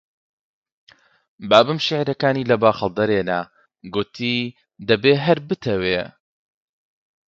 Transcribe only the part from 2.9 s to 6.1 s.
دەرێنا، گوتی: دەبێ هەر بتەوێ